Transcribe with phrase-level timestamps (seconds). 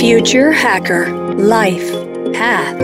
[0.00, 1.92] Future Hacker Life
[2.32, 2.78] Path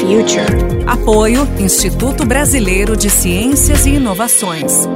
[0.00, 0.86] Future.
[0.86, 4.88] Apoio Instituto Brasileiro de Ciências e Inovações.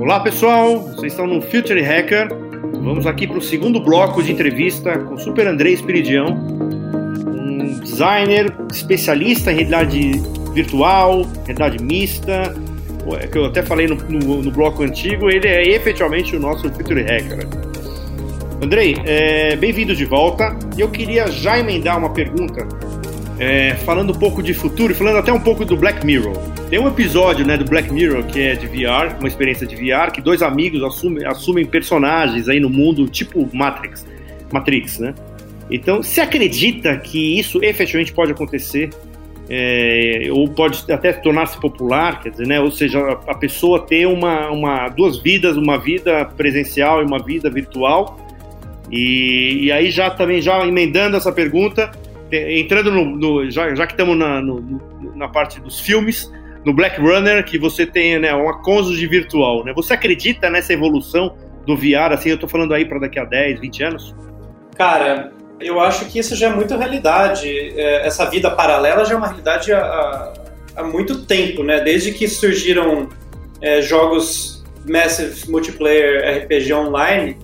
[0.00, 2.26] Olá pessoal, vocês estão no Future Hacker.
[2.82, 8.52] Vamos aqui para o segundo bloco de entrevista com o Super André Espiridião, um designer
[8.72, 10.20] especialista em realidade
[10.52, 12.52] virtual, realidade mista,
[13.30, 17.02] que eu até falei no, no, no, bloco antigo, ele é efetivamente o nosso Future
[17.02, 17.46] Hacker.
[18.62, 20.56] Andrei, é, bem-vindo de volta.
[20.76, 22.66] E eu queria já emendar uma pergunta,
[23.38, 26.36] é, falando um pouco de futuro, falando até um pouco do Black Mirror.
[26.70, 30.12] Tem um episódio né, do Black Mirror que é de VR, uma experiência de VR,
[30.12, 34.06] que dois amigos assumem, assumem personagens aí no mundo, tipo Matrix,
[34.52, 35.14] Matrix, né?
[35.70, 38.90] Então, se acredita que isso efetivamente pode acontecer
[39.54, 42.58] é, ou pode até tornar-se popular, quer dizer, né?
[42.58, 47.50] Ou seja, a pessoa ter uma, uma, duas vidas, uma vida presencial e uma vida
[47.50, 48.18] virtual.
[48.90, 51.92] E, e aí já também já emendando essa pergunta,
[52.32, 54.40] entrando no, no já, já que estamos na,
[55.14, 56.32] na parte dos filmes,
[56.64, 59.74] no Black Runner que você tem né, uma cônjuge virtual, né?
[59.74, 62.12] Você acredita nessa evolução do VR?
[62.12, 64.16] Assim, eu estou falando aí para daqui a 10, 20 anos?
[64.78, 65.30] Cara,
[65.64, 67.48] eu acho que isso já é muito realidade.
[67.76, 70.32] É, essa vida paralela já é uma realidade há,
[70.76, 71.80] há muito tempo, né?
[71.80, 73.08] Desde que surgiram
[73.60, 77.36] é, jogos Massive Multiplayer RPG Online,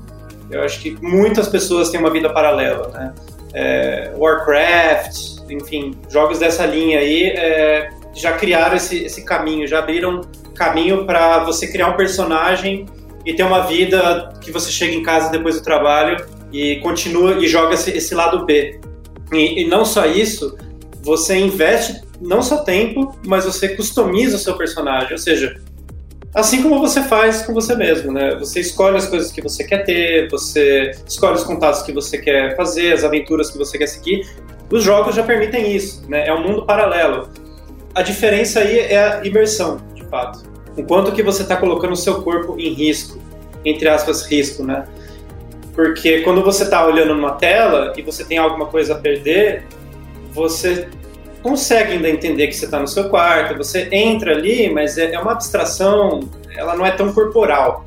[0.50, 3.14] eu acho que muitas pessoas têm uma vida paralela, né?
[3.54, 10.20] É, Warcraft, enfim, jogos dessa linha aí é, já criaram esse, esse caminho, já abriram
[10.54, 12.86] caminho para você criar um personagem
[13.24, 17.46] e ter uma vida que você chega em casa depois do trabalho e continua e
[17.46, 18.80] joga esse, esse lado B.
[19.32, 20.56] E, e, não só isso,
[21.02, 25.60] você investe não só tempo, mas você customiza o seu personagem, ou seja,
[26.34, 28.34] assim como você faz com você mesmo, né?
[28.36, 32.56] Você escolhe as coisas que você quer ter, você escolhe os contatos que você quer
[32.56, 34.26] fazer, as aventuras que você quer seguir.
[34.70, 36.26] Os jogos já permitem isso, né?
[36.26, 37.28] É um mundo paralelo.
[37.94, 40.42] A diferença aí é a imersão, de fato.
[40.76, 43.18] O quanto que você está colocando o seu corpo em risco,
[43.64, 44.86] entre aspas, risco, né?
[45.78, 49.62] Porque quando você está olhando numa tela e você tem alguma coisa a perder,
[50.32, 50.88] você
[51.40, 55.18] consegue ainda entender que você está no seu quarto, você entra ali, mas é, é
[55.20, 57.84] uma abstração, ela não é tão corporal.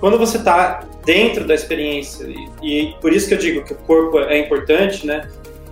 [0.00, 3.76] Quando você está dentro da experiência, e, e, por isso que eu digo que o
[3.76, 5.26] corpo é importante, né?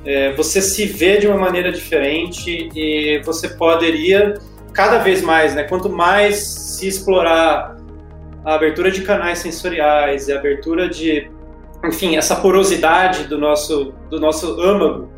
[0.07, 4.39] É, você se vê de uma maneira diferente e você poderia
[4.73, 5.65] cada vez mais, né?
[5.65, 7.77] Quanto mais se explorar
[8.43, 11.31] a abertura de canais sensoriais e a abertura de
[11.85, 15.09] enfim, essa porosidade do nosso, do nosso âmago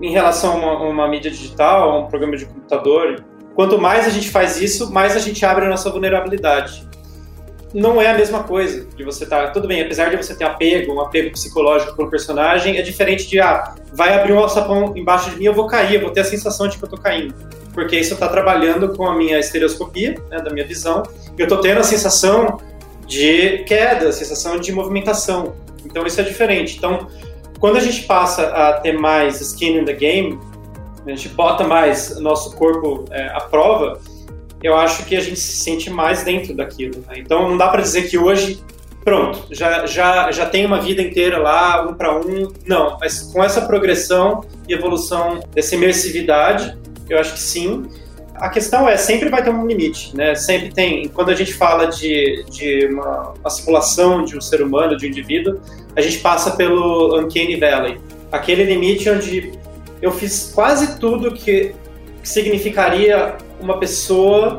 [0.00, 3.24] em relação a uma, uma, mídia digital, a um programa de computador.
[3.54, 6.86] Quanto mais a gente faz isso, mais a gente abre a nossa vulnerabilidade.
[7.72, 9.46] Não é a mesma coisa de você estar.
[9.46, 13.26] Tá, tudo bem, apesar de você ter apego, um apego psicológico um personagem, é diferente
[13.28, 16.20] de, ah, vai abrir um alçapão embaixo de mim, eu vou cair, eu vou ter
[16.20, 17.34] a sensação de que eu estou caindo.
[17.72, 21.02] Porque isso está trabalhando com a minha estereoscopia, né, da minha visão,
[21.36, 22.60] eu estou tendo a sensação
[23.06, 25.54] de queda, a sensação de movimentação.
[25.94, 26.76] Então isso é diferente.
[26.76, 27.06] Então,
[27.60, 30.40] quando a gente passa a ter mais skin in the game,
[31.06, 34.00] a gente bota mais nosso corpo é, à prova,
[34.60, 37.04] eu acho que a gente se sente mais dentro daquilo.
[37.06, 37.18] Né?
[37.18, 38.60] Então não dá para dizer que hoje,
[39.04, 42.52] pronto, já, já, já tem uma vida inteira lá, um para um.
[42.66, 46.76] Não, mas com essa progressão e evolução dessa imersividade,
[47.08, 47.84] eu acho que sim.
[48.34, 50.34] A questão é, sempre vai ter um limite, né?
[50.34, 51.08] Sempre tem.
[51.08, 55.08] Quando a gente fala de, de uma, uma simulação de um ser humano, de um
[55.08, 55.60] indivíduo,
[55.94, 58.00] a gente passa pelo Uncanny Valley.
[58.32, 59.52] Aquele limite onde
[60.02, 61.74] eu fiz quase tudo que
[62.22, 64.58] significaria uma pessoa,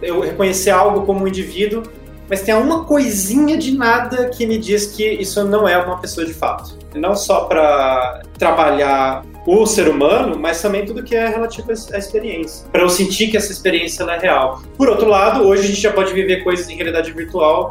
[0.00, 1.82] eu reconhecer algo como um indivíduo,
[2.28, 6.26] mas tem uma coisinha de nada que me diz que isso não é uma pessoa
[6.26, 6.76] de fato.
[6.94, 12.68] Não só para trabalhar o ser humano, mas também tudo que é relativo à experiência.
[12.70, 14.60] Para eu sentir que essa experiência é real.
[14.76, 17.70] Por outro lado, hoje a gente já pode viver coisas em realidade virtual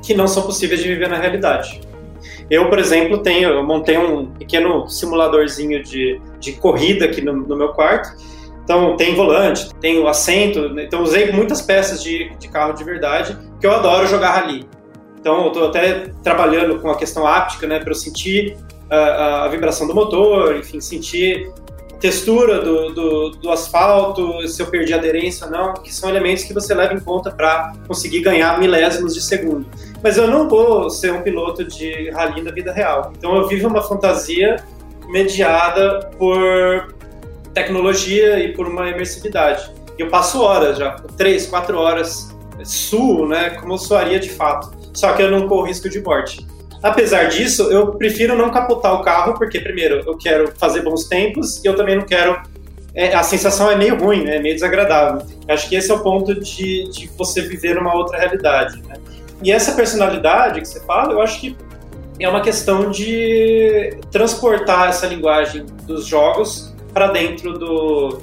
[0.00, 1.80] que não são possíveis de viver na realidade.
[2.48, 7.56] Eu, por exemplo, tenho, eu montei um pequeno simuladorzinho de, de corrida aqui no, no
[7.56, 8.16] meu quarto.
[8.62, 10.78] Então, tem volante, tem o assento.
[10.78, 14.66] Então, usei muitas peças de, de carro de verdade, que eu adoro jogar rally.
[15.18, 18.56] Então, eu estou até trabalhando com a questão áptica, né, para eu sentir
[18.90, 21.52] a, a, vibração do motor, enfim, sentir
[22.00, 26.52] textura do, do, do, asfalto, se eu perdi aderência ou não, que são elementos que
[26.52, 29.66] você leva em conta para conseguir ganhar milésimos de segundo.
[30.02, 33.12] Mas eu não vou ser um piloto de rally da vida real.
[33.16, 34.56] Então eu vivo uma fantasia
[35.06, 36.92] mediada por
[37.54, 39.70] tecnologia e por uma imersividade.
[39.96, 44.72] Eu passo horas já, três, quatro horas suo, né, como soaria de fato.
[44.92, 46.46] Só que eu não corro risco de morte.
[46.82, 51.64] Apesar disso, eu prefiro não capotar o carro, porque, primeiro, eu quero fazer bons tempos
[51.64, 52.40] e eu também não quero.
[52.94, 54.40] É, a sensação é meio ruim, né?
[54.40, 55.24] Meio desagradável.
[55.48, 58.82] Acho que esse é o ponto de, de você viver uma outra realidade.
[58.82, 58.96] Né?
[59.42, 61.56] E essa personalidade que você fala, eu acho que
[62.18, 68.20] é uma questão de transportar essa linguagem dos jogos para dentro do,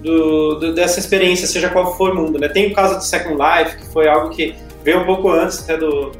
[0.00, 2.38] do, do, dessa experiência, seja qual for o mundo.
[2.38, 2.48] Né?
[2.48, 4.54] Tem o caso do Second Life, que foi algo que
[4.84, 6.12] veio um pouco antes até do,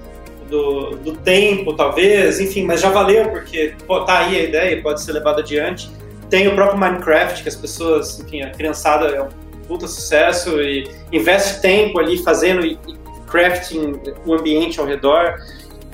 [0.52, 5.02] do, do tempo, talvez, enfim, mas já valeu, porque pô, tá aí a ideia, pode
[5.02, 5.90] ser levada adiante.
[6.28, 9.28] Tem o próprio Minecraft, que as pessoas, enfim, a criançada é um
[9.66, 12.78] puta sucesso e investe tempo ali fazendo e,
[13.26, 15.37] crafting o ambiente ao redor.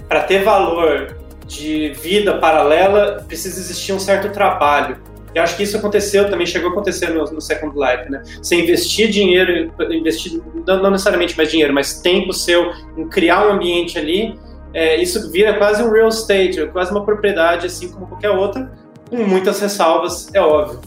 [0.08, 1.16] Para ter valor
[1.46, 4.96] de vida paralela, precisa existir um certo trabalho.
[5.34, 8.22] Eu acho que isso aconteceu também, chegou a acontecer no, no Second Life, né?
[8.42, 13.96] Você investir dinheiro, investir, não necessariamente mais dinheiro, mas tempo seu em criar um ambiente
[13.98, 14.36] ali,
[14.72, 18.70] é, isso vira quase um real estate, quase uma propriedade, assim como qualquer outra,
[19.08, 20.80] com muitas ressalvas, é óbvio.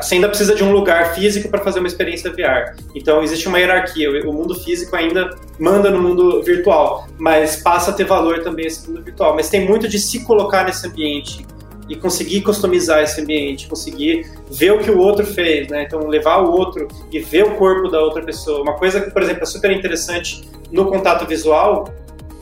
[0.00, 2.76] Você ainda precisa de um lugar físico para fazer uma experiência VR.
[2.94, 4.08] Então existe uma hierarquia.
[4.24, 8.88] O mundo físico ainda manda no mundo virtual, mas passa a ter valor também esse
[8.88, 9.34] mundo virtual.
[9.34, 11.44] Mas tem muito de se colocar nesse ambiente
[11.88, 15.82] e conseguir customizar esse ambiente, conseguir ver o que o outro fez, né?
[15.82, 18.62] Então levar o outro e ver o corpo da outra pessoa.
[18.62, 21.92] Uma coisa que, por exemplo, é super interessante no contato visual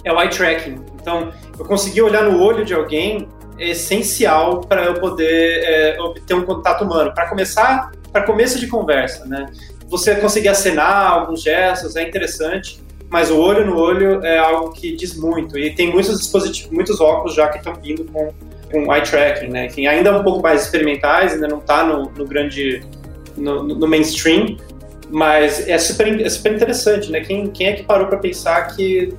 [0.05, 0.77] é o eye tracking.
[1.01, 3.29] Então, eu conseguir olhar no olho de alguém
[3.59, 7.13] é essencial para eu poder é, obter um contato humano.
[7.13, 9.47] Para começar, para começo de conversa, né?
[9.89, 12.81] Você conseguir acenar alguns gestos é interessante,
[13.11, 15.59] mas o olho no olho é algo que diz muito.
[15.59, 18.33] E tem muitos dispositivos, muitos óculos já que estão vindo com,
[18.71, 19.67] com eye tracking, né?
[19.67, 22.83] Enfim, ainda um pouco mais experimentais, ainda não está no, no, grande,
[23.37, 24.57] no, no, mainstream,
[25.11, 27.21] mas é super, é super interessante, né?
[27.21, 29.15] Quem, quem é que parou para pensar que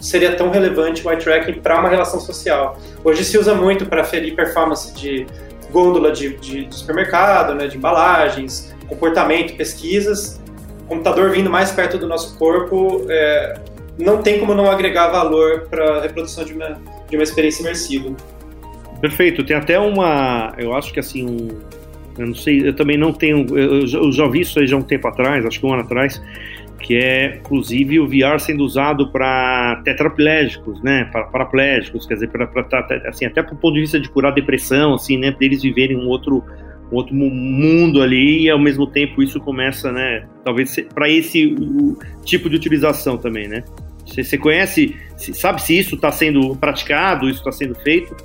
[0.00, 2.78] seria tão relevante o eye tracking para uma relação social.
[3.04, 5.26] Hoje se usa muito para ferir performance de
[5.70, 10.40] gôndola de, de, de supermercado, né, de embalagens, comportamento, pesquisas.
[10.84, 13.58] O computador vindo mais perto do nosso corpo, é,
[13.98, 18.14] não tem como não agregar valor para a reprodução de uma, de uma experiência imersiva.
[19.00, 19.44] Perfeito.
[19.44, 21.48] Tem até uma, eu acho que assim,
[22.18, 24.82] eu não sei, eu também não tenho, eu, eu já vi isso aí já um
[24.82, 26.20] tempo atrás, acho que um ano atrás,
[26.80, 32.48] que é inclusive o VR sendo usado para tetraplégicos, né, para paraplégicos, quer dizer, para
[33.06, 36.08] assim, até para o ponto de vista de curar depressão, assim, né, deles viverem um
[36.08, 36.44] outro
[36.92, 41.54] um outro mundo ali e ao mesmo tempo isso começa, né, talvez para esse
[42.24, 43.62] tipo de utilização também, né?
[44.04, 48.16] Você, você conhece, sabe se isso está sendo praticado, isso está sendo feito?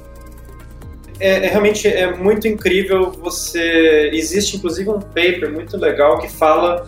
[1.20, 3.12] É, é, realmente é muito incrível.
[3.12, 6.86] Você existe inclusive um paper muito legal que fala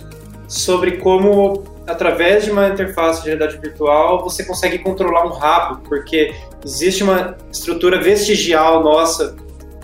[0.47, 6.33] sobre como, através de uma interface de realidade virtual, você consegue controlar um rabo, porque
[6.63, 9.35] existe uma estrutura vestigial nossa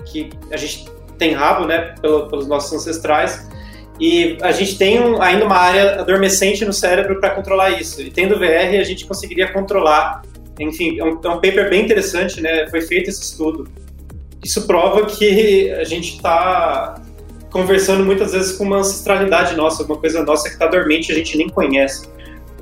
[0.06, 0.86] que a gente
[1.18, 3.48] tem rabo, né, pelos nossos ancestrais,
[4.00, 8.01] e a gente tem um, ainda uma área adormecente no cérebro para controlar isso.
[8.01, 10.24] E tendo VR, a gente conseguiria controlar.
[10.60, 12.68] Enfim, é um, é um paper bem interessante, né?
[12.69, 13.68] Foi feito esse estudo.
[14.44, 17.01] Isso prova que a gente está
[17.53, 21.15] conversando muitas vezes com uma ancestralidade nossa, uma coisa nossa que está dormente e a
[21.15, 22.09] gente nem conhece.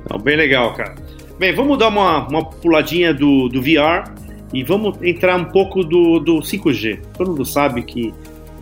[0.08, 0.94] Não, bem legal, cara.
[1.38, 4.12] Bem, vamos dar uma, uma puladinha do, do VR
[4.52, 7.00] e vamos entrar um pouco do, do 5G.
[7.16, 8.12] Todo mundo sabe que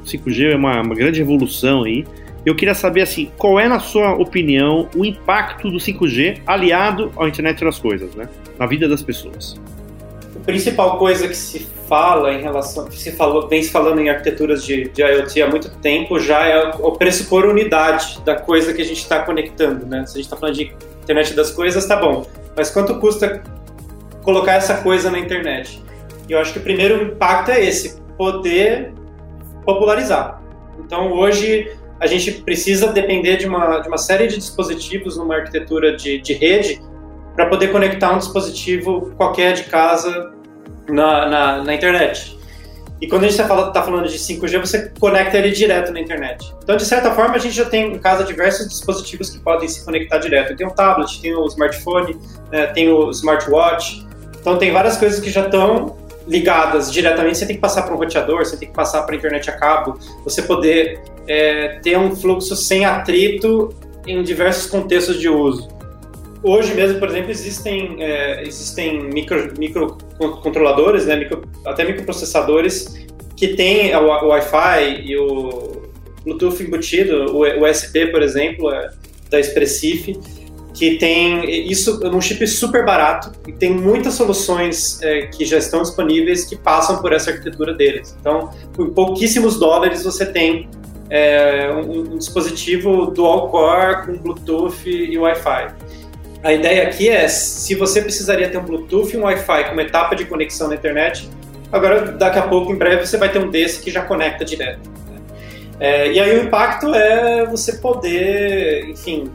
[0.01, 2.07] o 5G é uma, uma grande revolução aí.
[2.47, 7.27] Eu queria saber, assim, qual é, na sua opinião, o impacto do 5G aliado à
[7.27, 8.29] internet das coisas, né?
[8.59, 9.61] Na vida das pessoas.
[10.41, 14.09] A principal coisa que se fala em relação, que se falou, vem se falando em
[14.09, 18.81] arquiteturas de, de IoT há muito tempo, já é o pressupor unidade da coisa que
[18.81, 20.07] a gente está conectando, né?
[20.07, 22.27] Se a gente está falando de internet das coisas, tá bom.
[22.57, 23.43] Mas quanto custa
[24.23, 25.83] colocar essa coisa na internet?
[26.29, 28.93] E eu acho que o primeiro impacto é esse, poder
[29.65, 30.41] popularizar.
[30.79, 35.95] Então hoje a gente precisa depender de uma, de uma série de dispositivos numa arquitetura
[35.97, 36.81] de, de rede
[37.35, 40.33] para poder conectar um dispositivo qualquer de casa
[40.89, 42.39] na, na, na internet.
[43.01, 46.55] E quando a gente está tá falando de 5G, você conecta ele direto na internet.
[46.63, 49.83] Então, de certa forma, a gente já tem em casa diversos dispositivos que podem se
[49.85, 50.55] conectar direto.
[50.55, 52.19] Tem o tablet, tem o smartphone,
[52.53, 54.07] né, tem o smartwatch.
[54.39, 55.97] Então, tem várias coisas que já estão
[56.29, 57.39] ligadas diretamente.
[57.39, 59.55] Você tem que passar para um roteador, você tem que passar para a internet a
[59.55, 63.75] cabo, você poder é, ter um fluxo sem atrito
[64.07, 65.69] em diversos contextos de uso.
[66.43, 73.07] Hoje mesmo, por exemplo, existem, é, existem micro, microcontroladores, né, micro, até microprocessadores,
[73.37, 75.83] que têm o, o Wi-Fi e o
[76.25, 78.91] Bluetooth embutido, o USB, por exemplo, é,
[79.31, 80.19] da Expressif,
[80.73, 85.83] que tem isso num chip super barato e tem muitas soluções é, que já estão
[85.83, 88.17] disponíveis que passam por essa arquitetura deles.
[88.19, 90.69] Então, por pouquíssimos dólares você tem
[91.11, 95.75] é, um, um, dispositivo dual core com Bluetooth e Wi-Fi.
[96.43, 100.17] A ideia aqui é, se você precisaria ter um Bluetooth e um Wi-Fi como etapa
[100.17, 101.29] de conexão na internet,
[101.71, 104.89] agora daqui a pouco, em breve, você vai ter um desse que já conecta direto.
[105.11, 105.21] Né?
[105.79, 109.31] É, e aí o impacto é você poder, enfim,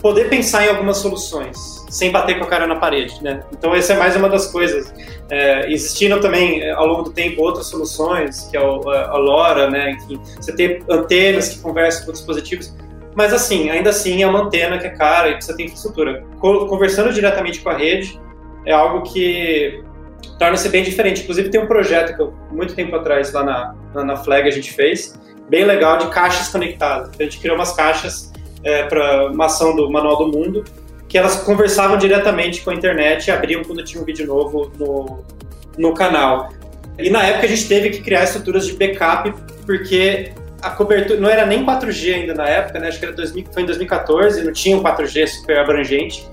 [0.00, 3.42] poder pensar em algumas soluções sem bater com a cara na parede, né?
[3.52, 4.92] Então essa é mais uma das coisas.
[5.30, 5.66] É,
[6.20, 9.92] também ao longo do tempo outras soluções, que é a LoRa, né?
[9.92, 12.74] Enfim, você tem antenas que conversam com dispositivos,
[13.16, 16.22] mas assim, ainda assim é uma antena que é cara e precisa ter infraestrutura.
[16.38, 18.20] Conversando diretamente com a rede
[18.66, 19.82] é algo que
[20.38, 21.22] torna-se bem diferente.
[21.22, 24.50] Inclusive tem um projeto que eu, muito tempo atrás lá na, na, na Flag a
[24.50, 25.18] gente fez,
[25.48, 27.10] bem legal de caixas conectadas.
[27.18, 28.30] A gente criou umas caixas
[28.62, 30.62] é, para uma ação do Manual do Mundo,
[31.08, 35.24] que elas conversavam diretamente com a internet e abriam quando tinha um vídeo novo no,
[35.78, 36.50] no canal.
[36.98, 39.32] E na época a gente teve que criar estruturas de backup,
[39.64, 40.32] porque
[40.66, 42.88] a cobertura não era nem 4G ainda na época, né?
[42.88, 46.26] Acho que era 2000, foi em 2014, não tinha um 4G super abrangente.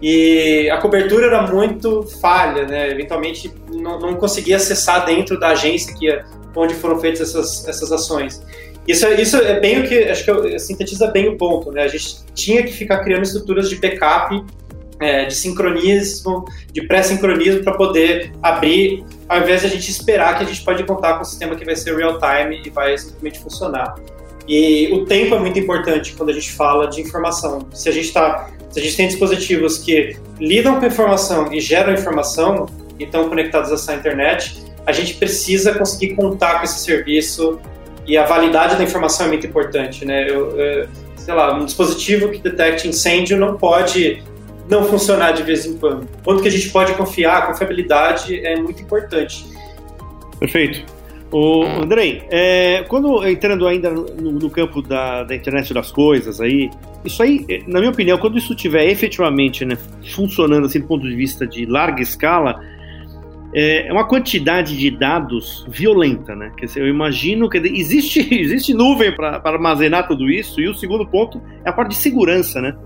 [0.00, 2.90] E a cobertura era muito falha, né?
[2.90, 6.08] Eventualmente não, não conseguia acessar dentro da agência que
[6.54, 8.40] onde foram feitas essas, essas ações.
[8.86, 11.82] Isso, isso é bem o que, acho que sintetiza bem o ponto, né?
[11.82, 14.44] A gente tinha que ficar criando estruturas de backup,
[15.02, 20.44] é, de sincronismo, de pré-sincronismo para poder abrir, ao invés de a gente esperar que
[20.44, 23.94] a gente pode contar com um sistema que vai ser real-time e vai simplesmente funcionar.
[24.46, 27.66] E o tempo é muito importante quando a gente fala de informação.
[27.72, 31.92] Se a gente está se a gente tem dispositivos que lidam com informação e geram
[31.92, 32.66] informação
[32.98, 37.60] e estão conectados a essa internet, a gente precisa conseguir contar com esse serviço
[38.06, 40.28] e a validade da informação é muito importante, né?
[40.28, 44.22] Eu, eu, sei lá, um dispositivo que detecte incêndio não pode
[44.72, 46.08] não funcionar de vez em quando.
[46.24, 49.44] Quanto que a gente pode confiar, a confiabilidade é muito importante.
[50.40, 50.84] Perfeito.
[51.30, 56.68] O Andrei, é, quando entrando ainda no, no campo da, da, internet das coisas aí,
[57.04, 59.78] isso aí, na minha opinião, quando isso estiver efetivamente né,
[60.14, 62.60] funcionando assim do ponto de vista de larga escala,
[63.54, 66.52] é, é uma quantidade de dados violenta, né?
[66.56, 71.06] Quer dizer, eu imagino que existe, existe nuvem para armazenar tudo isso, e o segundo
[71.06, 72.76] ponto é a parte de segurança, né?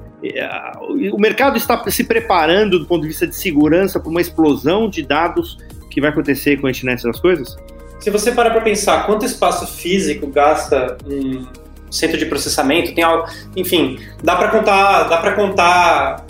[1.12, 5.02] O mercado está se preparando do ponto de vista de segurança para uma explosão de
[5.02, 5.58] dados
[5.90, 7.56] que vai acontecer com a internet das coisas?
[8.00, 11.46] Se você parar para pensar quanto espaço físico gasta um
[11.90, 16.26] centro de processamento, tem algo, enfim, dá para contar, dá para contar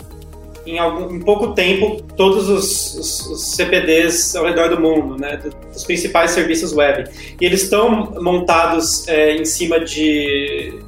[0.65, 5.39] em, algum, em pouco tempo todos os, os, os, CPDs ao redor do mundo, né,
[5.71, 7.09] dos principais serviços web.
[7.39, 10.79] E eles estão montados é, em cima de,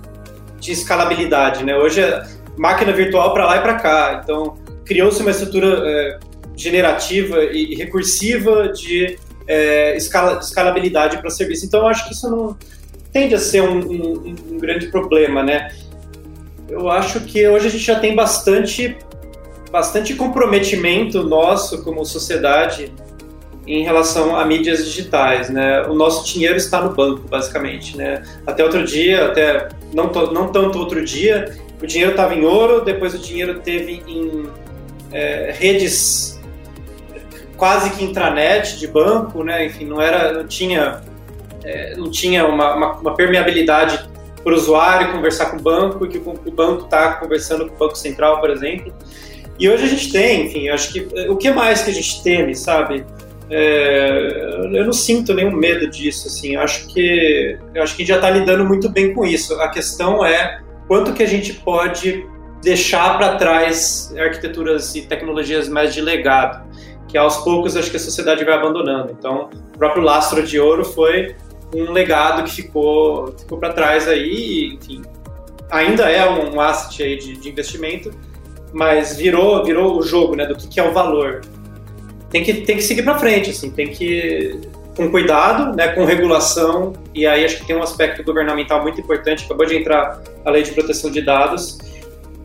[0.60, 1.64] de escalabilidade.
[1.64, 1.76] Né?
[1.76, 2.02] Hoje
[2.58, 4.22] máquina virtual para lá e para cá.
[4.24, 6.20] Então, criou-se uma estrutura é,
[6.56, 11.66] generativa e recursiva de é, escala, escalabilidade para serviço.
[11.66, 12.58] Então, eu acho que isso não
[13.12, 15.72] tende a ser um, um, um grande problema, né?
[16.70, 18.96] Eu acho que hoje a gente já tem bastante
[19.72, 22.92] bastante comprometimento nosso como sociedade
[23.68, 25.84] em relação a mídias digitais, né?
[25.84, 28.24] O nosso dinheiro está no banco, basicamente, né?
[28.48, 33.14] Até outro dia, até não, não tanto outro dia, o dinheiro estava em ouro, depois
[33.14, 34.50] o dinheiro teve em
[35.12, 36.40] é, redes
[37.56, 39.66] quase que intranet de banco, né?
[39.66, 41.02] Enfim, não era, não tinha,
[41.64, 44.10] é, não tinha uma, uma, uma permeabilidade
[44.44, 47.78] para o usuário conversar com o banco e que o banco está conversando com o
[47.78, 48.94] banco central, por exemplo.
[49.60, 52.56] E hoje a gente tem, enfim, acho que o que mais que a gente teme,
[52.56, 53.06] sabe?
[53.50, 56.56] É, eu não sinto nenhum medo disso, assim.
[56.56, 59.60] Acho que acho que já está lidando muito bem com isso.
[59.60, 62.28] A questão é quanto que a gente pode
[62.64, 66.68] deixar para trás arquiteturas e tecnologias mais de legado,
[67.08, 69.16] que aos poucos acho que a sociedade vai abandonando.
[69.18, 71.36] Então, o próprio lastro de ouro foi
[71.76, 75.04] um legado que ficou ficou para trás aí, enfim,
[75.70, 78.12] ainda é um asset aí de, de investimento,
[78.74, 81.42] mas virou, virou o jogo, né, do que, que é o valor.
[82.32, 84.60] Tem que, tem que seguir para frente, assim, tem que
[84.96, 89.46] com cuidado, né, com regulação, e aí acho que tem um aspecto governamental muito importante,
[89.46, 91.78] acabou de entrar a lei de proteção de dados,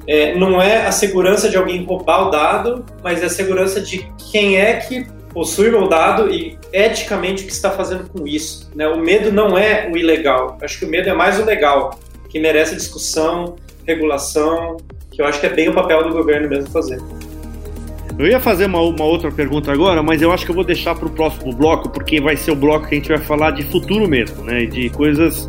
[0.07, 4.07] é, não é a segurança de alguém roubar o dado, mas é a segurança de
[4.31, 8.71] quem é que possui o dado e eticamente o que está fazendo com isso.
[8.75, 8.87] Né?
[8.87, 11.99] O medo não é o ilegal, acho que o medo é mais o legal,
[12.29, 14.77] que merece discussão, regulação,
[15.11, 17.01] que eu acho que é bem o papel do governo mesmo fazer.
[18.19, 20.95] Eu ia fazer uma, uma outra pergunta agora, mas eu acho que eu vou deixar
[20.95, 23.65] para o próximo bloco, porque vai ser o bloco que a gente vai falar de
[23.65, 24.67] futuro mesmo, né?
[24.67, 25.47] De coisas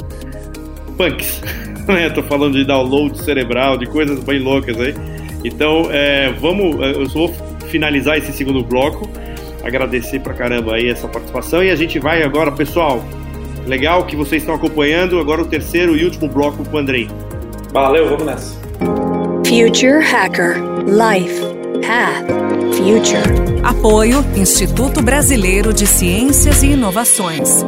[0.98, 1.41] punks.
[1.86, 2.10] Né?
[2.10, 4.95] Tô falando de download cerebral, de coisas bem loucas aí.
[5.43, 7.31] Então, é, vamos, é, eu vou
[7.67, 9.07] finalizar esse segundo bloco.
[9.63, 13.03] Agradecer pra caramba aí essa participação e a gente vai agora, pessoal.
[13.67, 15.19] Legal que vocês estão acompanhando.
[15.19, 17.07] Agora o terceiro e último bloco com o Andrei.
[17.72, 18.60] Valeu, vamos nessa.
[19.45, 20.55] Future Hacker
[20.88, 21.39] Life
[21.86, 23.62] Path Future.
[23.64, 27.64] Apoio Instituto Brasileiro de Ciências e Inovações.